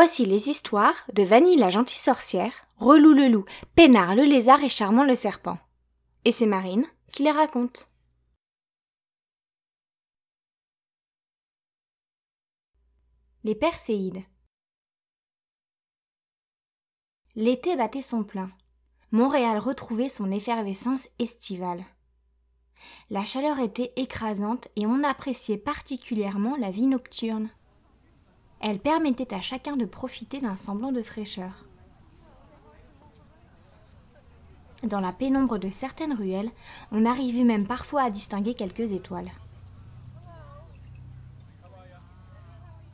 Voici 0.00 0.24
les 0.24 0.48
histoires 0.48 0.94
de 1.12 1.24
Vanille 1.24 1.56
la 1.56 1.70
gentille 1.70 1.98
sorcière, 1.98 2.52
Relou 2.76 3.12
le 3.14 3.26
loup, 3.26 3.44
Pénard 3.74 4.14
le 4.14 4.22
lézard 4.22 4.62
et 4.62 4.68
Charmant 4.68 5.02
le 5.02 5.16
serpent. 5.16 5.58
Et 6.24 6.30
c'est 6.30 6.46
Marine 6.46 6.86
qui 7.10 7.24
les 7.24 7.32
raconte. 7.32 7.88
Les 13.42 13.56
Perséides. 13.56 14.22
L'été 17.34 17.74
battait 17.74 18.00
son 18.00 18.22
plein. 18.22 18.52
Montréal 19.10 19.58
retrouvait 19.58 20.08
son 20.08 20.30
effervescence 20.30 21.08
estivale. 21.18 21.84
La 23.10 23.24
chaleur 23.24 23.58
était 23.58 23.92
écrasante 23.96 24.68
et 24.76 24.86
on 24.86 25.02
appréciait 25.02 25.58
particulièrement 25.58 26.56
la 26.56 26.70
vie 26.70 26.86
nocturne. 26.86 27.50
Elle 28.60 28.80
permettait 28.80 29.34
à 29.34 29.40
chacun 29.40 29.76
de 29.76 29.84
profiter 29.84 30.38
d'un 30.38 30.56
semblant 30.56 30.92
de 30.92 31.02
fraîcheur. 31.02 31.64
Dans 34.82 35.00
la 35.00 35.12
pénombre 35.12 35.58
de 35.58 35.70
certaines 35.70 36.14
ruelles, 36.14 36.50
on 36.92 37.04
arrivait 37.04 37.44
même 37.44 37.66
parfois 37.66 38.02
à 38.02 38.10
distinguer 38.10 38.54
quelques 38.54 38.92
étoiles. 38.92 39.30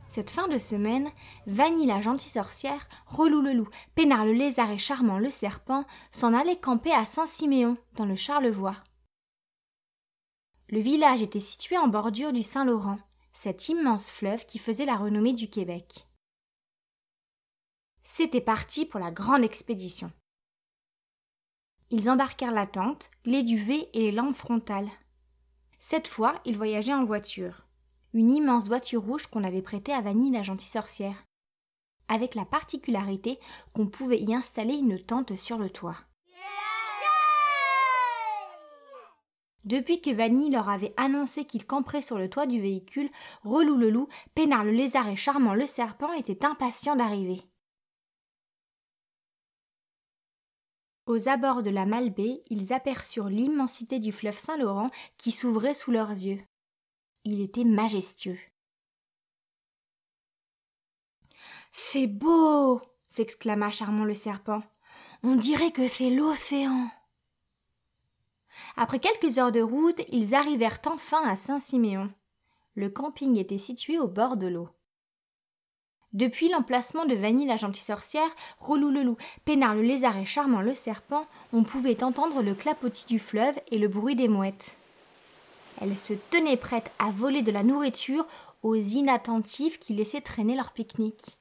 Cette 0.07 0.31
fin 0.31 0.47
de 0.47 0.57
semaine, 0.57 1.09
Vanille 1.45 1.87
la 1.87 1.99
gentille 1.99 2.31
sorcière, 2.31 2.87
Relou 3.07 3.41
le 3.41 3.53
loup, 3.53 3.67
Pénard 3.95 4.25
le 4.25 4.31
lézard 4.31 4.71
et 4.71 4.77
Charmant 4.77 5.19
le 5.19 5.29
serpent 5.29 5.83
s'en 6.11 6.33
allaient 6.33 6.59
camper 6.59 6.93
à 6.93 7.05
Saint-Siméon, 7.05 7.75
dans 7.95 8.05
le 8.05 8.15
Charlevoix. 8.15 8.77
Le 10.69 10.79
village 10.79 11.21
était 11.21 11.41
situé 11.41 11.77
en 11.77 11.87
bordure 11.87 12.33
du 12.33 12.43
Saint-Laurent, 12.43 12.97
cet 13.35 13.67
immense 13.67 14.09
fleuve 14.09 14.45
qui 14.45 14.59
faisait 14.59 14.85
la 14.85 14.95
renommée 14.95 15.33
du 15.33 15.49
Québec. 15.49 16.07
C'était 18.01 18.39
parti 18.39 18.85
pour 18.85 18.99
la 18.99 19.11
grande 19.11 19.43
expédition. 19.43 20.09
Ils 21.89 22.09
embarquèrent 22.09 22.53
la 22.53 22.65
tente, 22.65 23.11
les 23.25 23.43
duvets 23.43 23.89
et 23.93 23.99
les 23.99 24.11
lampes 24.13 24.35
frontales. 24.35 24.89
Cette 25.79 26.07
fois, 26.07 26.41
ils 26.45 26.55
voyageaient 26.55 26.93
en 26.93 27.03
voiture. 27.03 27.67
Une 28.13 28.31
immense 28.31 28.67
voiture 28.67 29.03
rouge 29.03 29.27
qu'on 29.27 29.43
avait 29.43 29.61
prêtée 29.61 29.93
à 29.93 30.01
Vanille 30.01 30.31
la 30.31 30.41
gentille 30.41 30.69
sorcière. 30.69 31.25
Avec 32.07 32.35
la 32.35 32.45
particularité 32.45 33.37
qu'on 33.73 33.87
pouvait 33.87 34.21
y 34.21 34.33
installer 34.33 34.75
une 34.75 35.03
tente 35.03 35.35
sur 35.35 35.57
le 35.57 35.69
toit. 35.69 35.97
Depuis 39.65 39.99
que 39.99 40.11
Vanille 40.11 40.51
leur 40.51 40.69
avait 40.69 40.93
annoncé 40.95 41.45
qu'il 41.45 41.65
camperait 41.65 42.03
sur 42.03 42.19
le 42.19 42.29
toit 42.29 42.45
du 42.45 42.61
véhicule, 42.61 43.09
Relou 43.43 43.77
le 43.77 43.89
loup, 43.89 44.07
Pénard 44.35 44.63
le 44.63 44.71
lézard 44.71 45.07
et 45.09 45.15
Charmant 45.15 45.55
le 45.55 45.65
serpent 45.65 46.13
étaient 46.13 46.45
impatients 46.45 46.95
d'arriver. 46.95 47.41
Aux 51.07 51.27
abords 51.27 51.63
de 51.63 51.69
la 51.69 51.85
Malbaie, 51.85 52.43
ils 52.49 52.73
aperçurent 52.73 53.29
l'immensité 53.29 53.99
du 53.99 54.11
fleuve 54.11 54.37
Saint-Laurent 54.37 54.89
qui 55.17 55.31
s'ouvrait 55.31 55.75
sous 55.75 55.91
leurs 55.91 56.09
yeux. 56.09 56.39
Il 57.23 57.41
était 57.41 57.63
majestueux. 57.63 58.39
C'est 61.71 62.07
beau 62.07 62.81
s'exclama 63.07 63.71
Charmant 63.71 64.05
le 64.05 64.13
serpent. 64.13 64.61
On 65.23 65.35
dirait 65.35 65.71
que 65.71 65.87
c'est 65.87 66.09
l'océan. 66.09 66.89
Après 68.77 68.99
quelques 68.99 69.37
heures 69.37 69.51
de 69.51 69.61
route, 69.61 70.01
ils 70.09 70.35
arrivèrent 70.35 70.79
enfin 70.85 71.21
à 71.27 71.35
Saint-Siméon. 71.35 72.11
Le 72.75 72.89
camping 72.89 73.37
était 73.37 73.57
situé 73.57 73.99
au 73.99 74.07
bord 74.07 74.37
de 74.37 74.47
l'eau. 74.47 74.67
Depuis 76.13 76.47
l'emplacement 76.47 77.05
de 77.05 77.13
Vanille 77.13 77.47
la 77.47 77.57
gentille 77.57 77.83
sorcière, 77.83 78.29
Relou 78.59 78.89
le 78.89 79.03
loup, 79.03 79.17
Pénard 79.43 79.75
le 79.75 79.81
lézard 79.81 80.17
et 80.17 80.25
Charmant 80.25 80.61
le 80.61 80.73
serpent, 80.73 81.25
on 81.51 81.63
pouvait 81.63 82.03
entendre 82.03 82.41
le 82.41 82.55
clapotis 82.55 83.05
du 83.05 83.19
fleuve 83.19 83.55
et 83.69 83.77
le 83.77 83.89
bruit 83.89 84.15
des 84.15 84.29
mouettes. 84.29 84.79
Elles 85.81 85.97
se 85.97 86.13
tenaient 86.13 86.55
prêtes 86.55 86.91
à 86.99 87.11
voler 87.11 87.41
de 87.41 87.51
la 87.51 87.63
nourriture 87.63 88.25
aux 88.63 88.75
inattentifs 88.75 89.77
qui 89.77 89.93
laissaient 89.93 90.21
traîner 90.21 90.55
leur 90.55 90.71
pique-nique. 90.71 91.37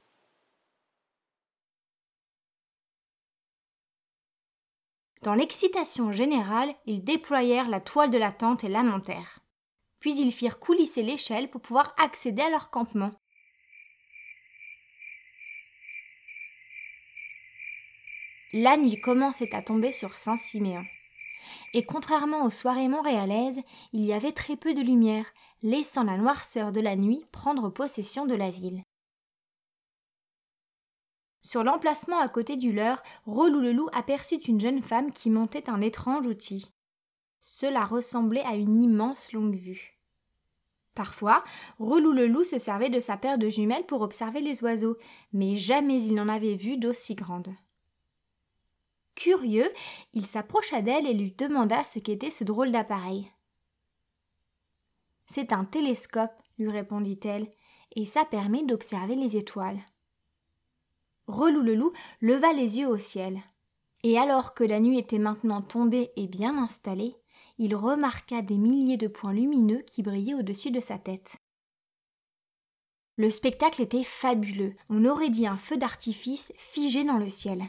Dans 5.24 5.34
l'excitation 5.34 6.12
générale, 6.12 6.74
ils 6.84 7.02
déployèrent 7.02 7.70
la 7.70 7.80
toile 7.80 8.10
de 8.10 8.18
la 8.18 8.30
tente 8.30 8.62
et 8.62 8.68
la 8.68 8.82
montèrent. 8.82 9.40
Puis 9.98 10.14
ils 10.20 10.32
firent 10.32 10.58
coulisser 10.58 11.02
l'échelle 11.02 11.48
pour 11.48 11.62
pouvoir 11.62 11.94
accéder 11.98 12.42
à 12.42 12.50
leur 12.50 12.68
campement. 12.68 13.10
La 18.52 18.76
nuit 18.76 19.00
commençait 19.00 19.54
à 19.54 19.62
tomber 19.62 19.92
sur 19.92 20.12
Saint-Siméon. 20.12 20.84
Et 21.72 21.86
contrairement 21.86 22.44
aux 22.44 22.50
soirées 22.50 22.88
montréalaises, 22.88 23.62
il 23.94 24.04
y 24.04 24.12
avait 24.12 24.32
très 24.32 24.56
peu 24.56 24.74
de 24.74 24.82
lumière, 24.82 25.32
laissant 25.62 26.04
la 26.04 26.18
noirceur 26.18 26.70
de 26.70 26.82
la 26.82 26.96
nuit 26.96 27.24
prendre 27.32 27.70
possession 27.70 28.26
de 28.26 28.34
la 28.34 28.50
ville. 28.50 28.84
Sur 31.44 31.62
l'emplacement 31.62 32.18
à 32.18 32.28
côté 32.28 32.56
du 32.56 32.72
leur, 32.72 33.02
Relou 33.26 33.60
le 33.60 33.72
loup 33.72 33.88
aperçut 33.92 34.36
une 34.36 34.58
jeune 34.58 34.80
femme 34.80 35.12
qui 35.12 35.28
montait 35.28 35.68
un 35.68 35.82
étrange 35.82 36.26
outil. 36.26 36.72
Cela 37.42 37.84
ressemblait 37.84 38.44
à 38.46 38.54
une 38.54 38.82
immense 38.82 39.30
longue 39.32 39.54
vue. 39.54 40.00
Parfois, 40.94 41.44
Relou 41.78 42.12
le 42.12 42.26
loup 42.26 42.44
se 42.44 42.58
servait 42.58 42.88
de 42.88 42.98
sa 42.98 43.18
paire 43.18 43.36
de 43.36 43.50
jumelles 43.50 43.84
pour 43.84 44.00
observer 44.00 44.40
les 44.40 44.64
oiseaux, 44.64 44.96
mais 45.34 45.54
jamais 45.54 46.02
il 46.02 46.14
n'en 46.14 46.30
avait 46.30 46.54
vu 46.54 46.78
d'aussi 46.78 47.14
grande. 47.14 47.54
Curieux, 49.14 49.70
il 50.14 50.24
s'approcha 50.24 50.80
d'elle 50.80 51.06
et 51.06 51.14
lui 51.14 51.32
demanda 51.32 51.84
ce 51.84 51.98
qu'était 51.98 52.30
ce 52.30 52.44
drôle 52.44 52.72
d'appareil. 52.72 53.30
C'est 55.26 55.52
un 55.52 55.66
télescope, 55.66 56.32
lui 56.58 56.70
répondit-elle, 56.70 57.50
et 57.96 58.06
ça 58.06 58.24
permet 58.24 58.64
d'observer 58.64 59.14
les 59.14 59.36
étoiles. 59.36 59.80
Relou 61.26 61.62
le 61.62 61.74
loup 61.74 61.92
leva 62.20 62.52
les 62.52 62.78
yeux 62.78 62.88
au 62.88 62.98
ciel. 62.98 63.40
Et 64.02 64.18
alors 64.18 64.54
que 64.54 64.64
la 64.64 64.80
nuit 64.80 64.98
était 64.98 65.18
maintenant 65.18 65.62
tombée 65.62 66.12
et 66.16 66.26
bien 66.26 66.58
installée, 66.58 67.16
il 67.58 67.74
remarqua 67.74 68.42
des 68.42 68.58
milliers 68.58 68.96
de 68.96 69.08
points 69.08 69.32
lumineux 69.32 69.82
qui 69.86 70.02
brillaient 70.02 70.34
au-dessus 70.34 70.70
de 70.70 70.80
sa 70.80 70.98
tête. 70.98 71.38
Le 73.16 73.30
spectacle 73.30 73.80
était 73.80 74.02
fabuleux, 74.02 74.74
on 74.88 75.04
aurait 75.04 75.30
dit 75.30 75.46
un 75.46 75.56
feu 75.56 75.76
d'artifice 75.76 76.52
figé 76.56 77.04
dans 77.04 77.18
le 77.18 77.30
ciel. 77.30 77.62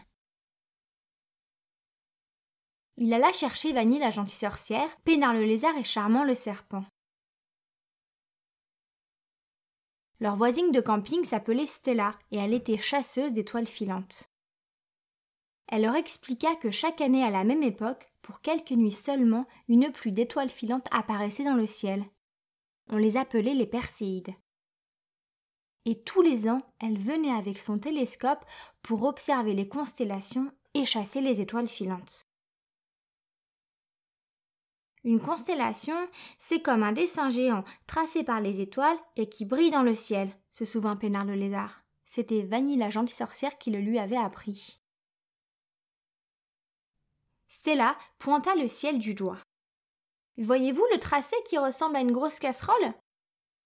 Il 2.98 3.14
alla 3.14 3.32
chercher 3.32 3.74
Vanille 3.74 4.00
la 4.00 4.10
gentille 4.10 4.38
sorcière, 4.38 4.90
Pénard 5.04 5.34
le 5.34 5.44
lézard 5.44 5.78
et 5.78 5.84
Charmant 5.84 6.24
le 6.24 6.34
serpent. 6.34 6.84
Leur 10.20 10.36
voisine 10.36 10.72
de 10.72 10.80
camping 10.80 11.24
s'appelait 11.24 11.66
Stella 11.66 12.14
et 12.32 12.38
elle 12.38 12.54
était 12.54 12.78
chasseuse 12.78 13.34
d'étoiles 13.34 13.68
filantes. 13.68 14.30
Elle 15.68 15.82
leur 15.82 15.96
expliqua 15.96 16.56
que 16.56 16.72
chaque 16.72 17.02
année 17.02 17.24
à 17.24 17.32
la 17.32 17.44
même 17.44 17.64
époque, 17.64 18.12
pour 18.22 18.42
quelques 18.42 18.72
nuits 18.72 18.92
seulement, 18.92 19.46
une 19.68 19.92
pluie 19.92 20.12
d'étoiles 20.12 20.50
filantes 20.50 20.88
apparaissait 20.92 21.44
dans 21.44 21.56
le 21.56 21.68
ciel. 21.68 22.06
On 22.90 22.98
les 22.98 23.18
appelait 23.18 23.56
les 23.56 23.66
Perséides. 23.66 24.34
Et 25.86 26.02
tous 26.02 26.22
les 26.22 26.48
ans, 26.48 26.62
elle 26.80 26.98
venait 26.98 27.32
avec 27.32 27.58
son 27.58 27.78
télescope 27.78 28.44
pour 28.82 29.04
observer 29.04 29.54
les 29.54 29.68
constellations 29.68 30.52
et 30.74 30.86
chasser 30.86 31.22
les 31.22 31.42
étoiles 31.42 31.68
filantes. 31.68 32.28
Une 35.06 35.22
constellation, 35.22 35.96
c'est 36.40 36.64
comme 36.64 36.82
un 36.82 36.92
dessin 36.92 37.30
géant 37.30 37.64
tracé 37.86 38.24
par 38.24 38.42
les 38.42 38.60
étoiles 38.60 38.98
et 39.16 39.30
qui 39.30 39.46
brille 39.46 39.70
dans 39.70 39.84
le 39.84 39.94
ciel, 39.94 40.36
se 40.50 40.66
souvint 40.66 40.96
Pénard 40.96 41.26
le 41.26 41.36
lézard. 41.36 41.84
C'était 42.06 42.42
Vanille 42.42 42.78
la 42.78 42.90
gentille 42.90 43.16
sorcière 43.16 43.60
qui 43.60 43.70
le 43.70 43.80
lui 43.80 44.00
avait 44.00 44.18
appris. 44.18 44.82
Stella 47.50 47.96
pointa 48.18 48.56
le 48.56 48.68
ciel 48.68 48.98
du 48.98 49.14
doigt. 49.14 49.38
Voyez-vous 50.40 50.86
le 50.92 51.00
tracé 51.00 51.36
qui 51.48 51.60
ressemble 51.60 51.98
à 51.98 52.02
une 52.02 52.12
grosse 52.12 52.40
casserole? 52.40 52.94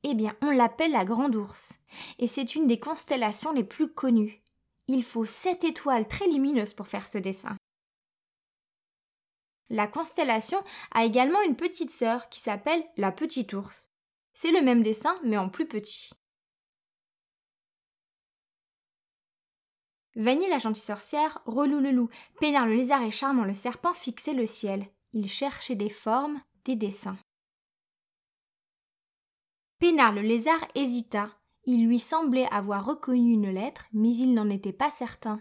Eh 0.04 0.16
bien, 0.16 0.36
on 0.42 0.52
l'appelle 0.52 0.92
la 0.92 1.06
Grande 1.06 1.36
Ourse, 1.36 1.80
et 2.19 2.28
c'est 2.28 2.56
une 2.56 2.68
des 2.68 2.80
constellations 2.80 3.54
les 3.54 3.64
plus 3.64 3.92
connues. 3.92 4.42
Il 4.88 5.04
faut 5.04 5.25
sept 5.25 5.64
étoiles 5.64 6.08
très 6.08 6.28
lumineuses 6.28 6.74
pour 6.74 6.88
faire 6.88 7.08
ce 7.08 7.18
dessin. 7.18 7.56
La 9.69 9.88
constellation 9.88 10.63
a 10.92 11.06
également 11.06 11.42
une 11.42 11.56
petite 11.56 11.92
sœur 11.92 12.30
qui 12.30 12.39
s'appelle 12.39 12.83
la 12.98 13.12
petite 13.12 13.54
ours. 13.54 13.89
C'est 14.33 14.51
le 14.51 14.62
même 14.62 14.81
dessin 14.81 15.16
mais 15.24 15.38
en 15.38 15.50
plus 15.50 15.68
petit. 15.68 16.10
Vanille 20.16 20.50
la 20.50 20.57
gentille 20.57 20.83
sorcière, 20.83 21.42
Relou 21.45 21.80
le 21.80 21.92
loup, 21.92 22.10
Pénard 22.39 22.66
le 22.66 22.75
lézard 22.75 23.04
et 23.04 23.12
Charmant 23.12 23.45
le 23.45 23.54
serpent 23.54 23.94
fixaient 23.94 24.33
le 24.33 24.48
ciel. 24.48 24.88
Ils 25.13 25.30
cherchaient 25.30 25.75
des 25.75 25.89
formes, 25.89 26.42
des 26.66 26.75
dessins. 26.75 27.18
Pénard 29.80 30.12
le 30.12 30.21
lézard 30.21 30.68
hésita. 30.75 31.30
Il 31.63 31.88
lui 31.88 32.00
semblait 32.00 32.48
avoir 32.51 32.86
reconnu 32.86 33.33
une 33.33 33.51
lettre, 33.51 33.86
mais 33.94 34.13
il 34.13 34.33
n'en 34.33 34.50
était 34.50 34.74
pas 34.74 34.92
certain. 34.92 35.39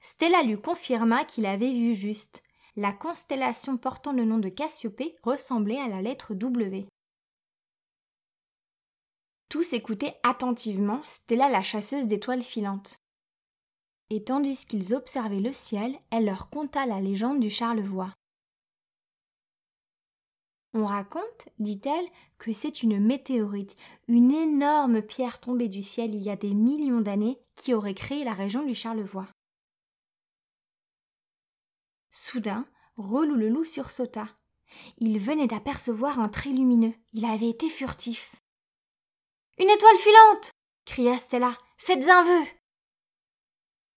Stella 0.00 0.42
lui 0.42 0.60
confirma 0.60 1.24
qu'il 1.24 1.46
avait 1.46 1.72
vu 1.72 1.94
juste. 1.94 2.42
La 2.76 2.92
constellation 2.92 3.76
portant 3.76 4.12
le 4.12 4.24
nom 4.24 4.38
de 4.38 4.48
Cassiopée 4.48 5.14
ressemblait 5.22 5.78
à 5.78 5.86
la 5.86 6.02
lettre 6.02 6.34
W. 6.34 6.86
Tous 9.48 9.72
écoutaient 9.74 10.18
attentivement 10.24 11.00
Stella 11.04 11.48
la 11.48 11.62
chasseuse 11.62 12.08
d'étoiles 12.08 12.42
filantes. 12.42 12.98
Et 14.10 14.24
tandis 14.24 14.66
qu'ils 14.66 14.92
observaient 14.92 15.38
le 15.38 15.52
ciel, 15.52 15.96
elle 16.10 16.24
leur 16.24 16.50
conta 16.50 16.84
la 16.84 17.00
légende 17.00 17.38
du 17.38 17.48
Charlevoix. 17.48 18.12
On 20.72 20.86
raconte, 20.86 21.48
dit-elle, 21.60 22.06
que 22.38 22.52
c'est 22.52 22.82
une 22.82 22.98
météorite, 22.98 23.76
une 24.08 24.32
énorme 24.32 25.00
pierre 25.00 25.38
tombée 25.38 25.68
du 25.68 25.84
ciel 25.84 26.12
il 26.12 26.22
y 26.24 26.30
a 26.30 26.36
des 26.36 26.52
millions 26.52 27.00
d'années 27.00 27.38
qui 27.54 27.72
aurait 27.72 27.94
créé 27.94 28.24
la 28.24 28.34
région 28.34 28.64
du 28.64 28.74
Charlevoix. 28.74 29.28
Soudain, 32.34 32.66
Relou 32.96 33.36
le 33.36 33.48
loup 33.48 33.62
sursauta. 33.62 34.26
Il 34.98 35.20
venait 35.20 35.46
d'apercevoir 35.46 36.18
un 36.18 36.28
trait 36.28 36.50
lumineux. 36.50 36.92
Il 37.12 37.26
avait 37.26 37.48
été 37.48 37.68
furtif. 37.68 38.34
Une 39.56 39.70
étoile 39.70 39.96
filante 39.96 40.50
cria 40.84 41.16
Stella. 41.16 41.56
Faites 41.78 42.08
un 42.08 42.24
vœu 42.24 42.44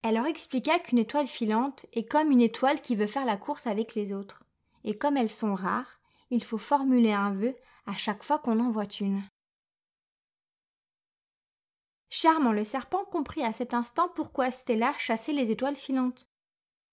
Elle 0.04 0.14
leur 0.14 0.28
expliqua 0.28 0.78
qu'une 0.78 1.00
étoile 1.00 1.26
filante 1.26 1.88
est 1.94 2.08
comme 2.08 2.30
une 2.30 2.42
étoile 2.42 2.80
qui 2.80 2.96
veut 2.96 3.08
faire 3.08 3.26
la 3.26 3.38
course 3.38 3.66
avec 3.66 3.96
les 3.96 4.14
autres. 4.14 4.44
Et 4.84 4.96
comme 4.96 5.18
elles 5.18 5.30
sont 5.30 5.56
rares, 5.56 6.00
il 6.30 6.44
faut 6.44 6.60
formuler 6.60 7.14
un 7.14 7.34
vœu 7.34 7.56
à 7.88 7.98
chaque 7.98 8.22
fois 8.22 8.38
qu'on 8.38 8.60
en 8.60 8.70
voit 8.70 8.94
une. 9.02 9.24
Charmant 12.12 12.52
le 12.52 12.64
serpent 12.64 13.04
comprit 13.06 13.44
à 13.44 13.52
cet 13.52 13.74
instant 13.74 14.10
pourquoi 14.10 14.52
Stella 14.52 14.94
chassait 15.00 15.34
les 15.34 15.50
étoiles 15.50 15.76
filantes. 15.76 16.28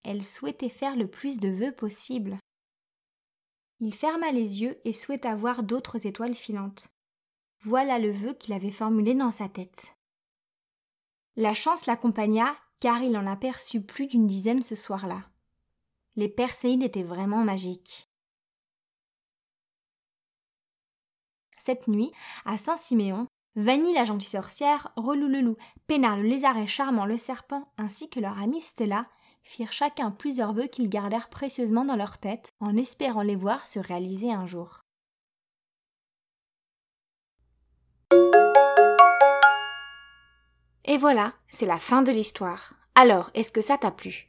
Elle 0.05 0.23
souhaitait 0.23 0.69
faire 0.69 0.97
le 0.97 1.09
plus 1.09 1.39
de 1.39 1.49
vœux 1.49 1.73
possible. 1.73 2.39
Il 3.81 3.95
ferma 3.95 4.31
les 4.31 4.63
yeux 4.63 4.79
et 4.85 4.93
souhaita 4.93 5.35
voir 5.35 5.63
d'autres 5.63 6.07
étoiles 6.07 6.35
filantes. 6.35 6.89
Voilà 7.61 7.99
le 7.99 8.13
vœu 8.13 8.35
qu'il 8.35 8.53
avait 8.53 8.71
formulé 8.71 9.15
dans 9.15 9.33
sa 9.33 9.49
tête. 9.49 9.97
La 11.37 11.55
chance 11.55 11.87
l'accompagna 11.87 12.55
car 12.81 13.03
il 13.03 13.17
en 13.17 13.27
aperçut 13.27 13.81
plus 13.81 14.07
d'une 14.07 14.27
dizaine 14.27 14.63
ce 14.63 14.75
soir-là. 14.75 15.23
Les 16.17 16.29
Perséides 16.29 16.83
étaient 16.83 17.03
vraiment 17.03 17.43
magiques. 17.43 18.11
Cette 21.57 21.89
nuit, 21.89 22.13
à 22.45 22.59
Saint-Siméon, 22.59 23.27
Vanille 23.57 23.95
la 23.95 24.05
gentille 24.05 24.29
sorcière, 24.29 24.93
Relou 24.97 25.29
le 25.29 25.41
loup, 25.41 25.57
Pénard 25.87 26.19
le 26.19 26.25
lézard 26.25 26.59
et 26.59 26.67
Charmant 26.67 27.07
le 27.07 27.17
serpent, 27.17 27.73
ainsi 27.79 28.11
que 28.11 28.21
leur 28.21 28.39
amie 28.39 28.61
Stella, 28.61 29.09
firent 29.45 29.73
chacun 29.73 30.11
plusieurs 30.11 30.53
vœux 30.53 30.67
qu'ils 30.67 30.89
gardèrent 30.89 31.29
précieusement 31.29 31.85
dans 31.85 31.97
leur 31.97 32.19
tête, 32.19 32.53
en 32.61 32.77
espérant 32.77 33.23
les 33.23 33.37
voir 33.37 33.67
se 33.67 33.79
réaliser 33.79 34.33
un 34.33 34.47
jour. 34.47 34.81
Et 40.87 40.99
voilà, 40.99 41.33
c'est 41.49 41.67
la 41.67 41.79
fin 41.79 42.03
de 42.03 42.13
l'histoire. 42.13 42.75
Alors, 42.95 43.31
est-ce 43.35 43.53
que 43.53 43.63
ça 43.63 43.79
t'a 43.79 43.91
plu? 43.91 44.29